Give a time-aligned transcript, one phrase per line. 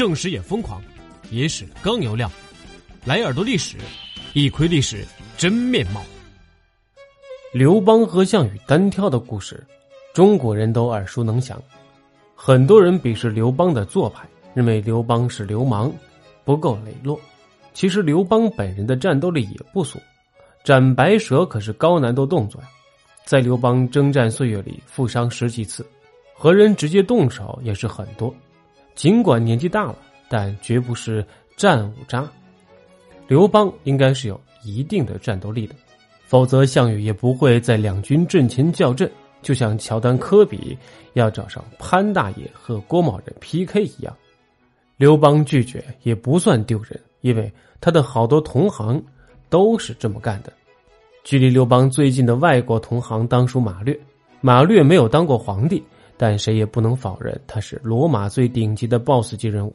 [0.00, 0.80] 正史也疯狂，
[1.30, 2.32] 野史更有料。
[3.04, 3.76] 来耳朵历史，
[4.32, 5.06] 一窥历史
[5.36, 6.00] 真面貌。
[7.52, 9.62] 刘邦和项羽单挑的故事，
[10.14, 11.62] 中国人都耳熟能详。
[12.34, 15.92] 很多人鄙视刘邦的做派，认为刘邦是流氓，
[16.46, 17.20] 不够磊落。
[17.74, 20.00] 其实刘邦本人的战斗力也不俗，
[20.64, 22.68] 斩白蛇可是高难度动作呀。
[23.26, 25.86] 在刘邦征战岁月里，负伤十几次，
[26.32, 28.34] 和人直接动手也是很多。
[29.00, 29.96] 尽管年纪大了，
[30.28, 31.24] 但绝不是
[31.56, 32.30] 战五渣。
[33.28, 35.74] 刘邦应该是有一定的战斗力的，
[36.26, 39.10] 否则项羽也不会在两军阵前叫阵，
[39.40, 40.76] 就像乔丹、科比
[41.14, 44.14] 要找上潘大爷和郭某人 PK 一样。
[44.98, 49.02] 刘邦拒绝也不算丢人，因为他的好多同行
[49.48, 50.52] 都是这么干的。
[51.24, 53.98] 距离刘邦最近的外国同行当属马略，
[54.42, 55.82] 马略没有当过皇帝。
[56.22, 59.74] 但谁也不能否认，他是罗马最顶级的 BOSS 级人物。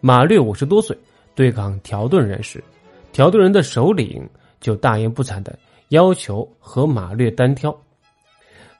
[0.00, 0.96] 马略五十多岁，
[1.34, 2.62] 对抗条顿人时，
[3.10, 4.24] 条顿人的首领
[4.60, 5.58] 就大言不惭的
[5.88, 7.76] 要求和马略单挑。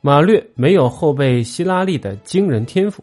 [0.01, 3.03] 马略没有后备希拉利的惊人天赋，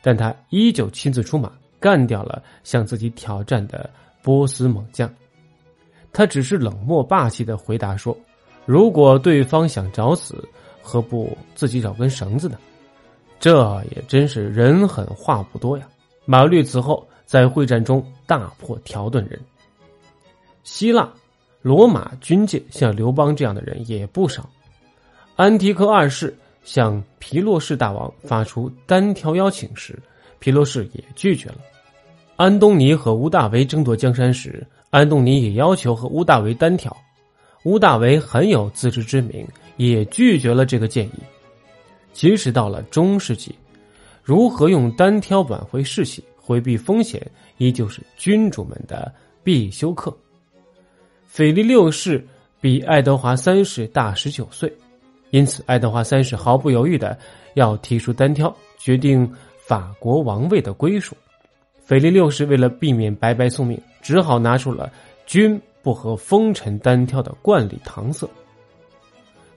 [0.00, 3.90] 但他依旧亲自出马，干掉了向自己挑战的
[4.22, 5.12] 波斯猛将。
[6.14, 8.16] 他只是冷漠霸气的回答说
[8.64, 10.42] ：“如果对方想找死，
[10.80, 12.56] 何不自己找根绳子呢？”
[13.40, 15.86] 这也真是人狠话不多呀！
[16.24, 19.40] 马律此后在会战中大破条顿人。
[20.64, 21.08] 希腊、
[21.62, 24.48] 罗马军界像刘邦这样的人也不少。
[25.36, 29.98] 安提柯二世向皮洛士大王发出单挑邀请时，
[30.40, 31.58] 皮洛士也拒绝了。
[32.36, 36.94] 安东尼和乌大维争夺江山时，安东尼也要求和乌大维单挑，
[37.62, 41.20] 乌大维很有自知之明，也拒绝了这个建议。
[42.18, 43.54] 即使到了中世纪，
[44.24, 47.24] 如何用单挑挽回士气、回避风险，
[47.58, 50.12] 依旧是君主们的必修课。
[51.28, 52.26] 腓力六世
[52.60, 54.68] 比爱德华三世大十九岁，
[55.30, 57.16] 因此爱德华三世毫不犹豫的
[57.54, 61.16] 要提出单挑，决定法国王位的归属。
[61.84, 64.92] 腓力六世为了避免白白送命，只好拿出了
[65.24, 68.28] 君不和风尘单挑的惯例搪塞。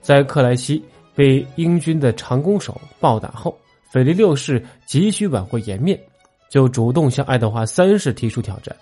[0.00, 0.80] 在克莱西。
[1.14, 3.56] 被英军的长弓手暴打后，
[3.90, 5.98] 腓力六世急需挽回颜面，
[6.48, 8.74] 就主动向爱德华三世提出挑战。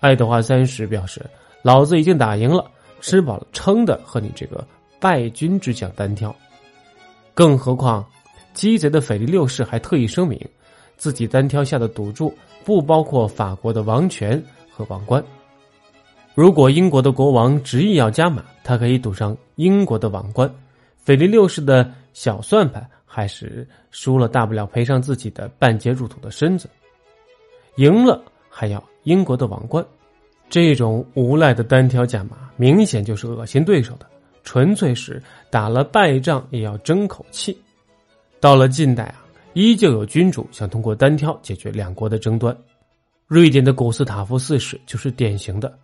[0.00, 1.24] 爱德华三世表示
[1.62, 2.64] ：“老子已经打赢了，
[3.00, 4.66] 吃饱了撑的和你这个
[5.00, 6.34] 败军之将单挑。”
[7.34, 8.04] 更何况，
[8.54, 10.40] 鸡贼的腓力六世还特意声明，
[10.96, 12.32] 自己单挑下的赌注
[12.64, 15.22] 不包括法国的王权和王冠。
[16.34, 20.48] 如果英国的国王执意要加码，他可以赌上英国的王冠。
[21.08, 26.68] 腓力六世的小算盘还是输了，大不了赔上自己的半截入土的身子；
[27.76, 29.82] 赢了还要英国的王冠。
[30.50, 34.04] 这种无赖的单挑价码，明显就是恶心对手的，
[34.44, 37.58] 纯粹是打了败仗也要争口气。
[38.38, 39.24] 到了近代啊，
[39.54, 42.54] 依旧有君主想通过单挑解决两国的争端。
[43.26, 45.74] 瑞典的古斯塔夫四世就是典型的，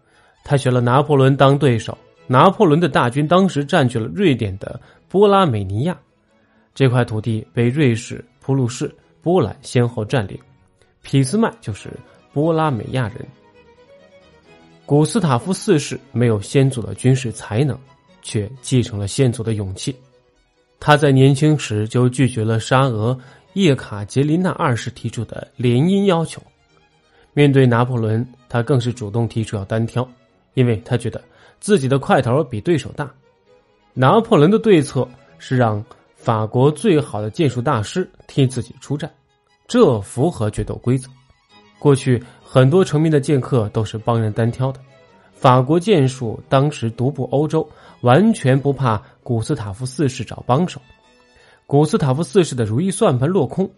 [0.44, 1.96] 他选了拿破仑当对手。
[2.26, 4.80] 拿破仑的大军当时占据了瑞典的
[5.14, 5.96] 波拉美尼亚，
[6.74, 8.92] 这块土地被瑞士、普鲁士、
[9.22, 10.36] 波兰先后占领。
[11.02, 11.88] 俾斯麦就是
[12.32, 13.24] 波拉美亚人。
[14.84, 17.78] 古斯塔夫四世没有先祖的军事才能，
[18.22, 19.94] 却继承了先祖的勇气。
[20.80, 23.16] 他在年轻时就拒绝了沙俄
[23.52, 26.42] 叶卡捷琳娜二世提出的联姻要求。
[27.34, 30.04] 面对拿破仑，他更是主动提出要单挑，
[30.54, 31.22] 因为他觉得。
[31.60, 33.08] 自己的块头比对手大，
[33.96, 35.82] 拿破仑的对策是让
[36.16, 39.08] 法国最好的剑术大师替自己出战，
[39.68, 41.08] 这符合决斗规则。
[41.78, 44.80] 过去很多成名的剑客都是帮人单挑的，
[45.32, 47.68] 法国剑术当时独步欧洲，
[48.00, 50.80] 完全不怕古斯塔夫四世找帮手。
[51.66, 53.70] 古斯塔夫四世的如意算盘落空，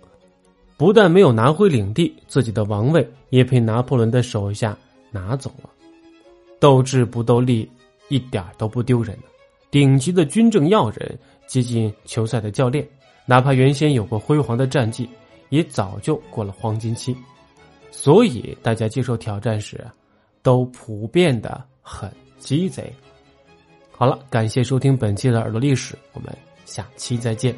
[0.78, 4.74] 不但没有拿回领地，自己的王位也被拿破仑的手下
[5.10, 5.68] 拿走了。
[6.58, 7.70] 斗智不斗力。
[8.08, 9.18] 一点都不丢人
[9.70, 12.86] 顶级的军政要人，接近球赛的教练，
[13.24, 15.08] 哪怕原先有过辉煌的战绩，
[15.48, 17.16] 也早就过了黄金期。
[17.90, 19.84] 所以大家接受挑战时，
[20.42, 22.92] 都普遍的很鸡贼。
[23.90, 26.30] 好了，感谢收听本期的耳朵历史，我们
[26.64, 27.54] 下期再见。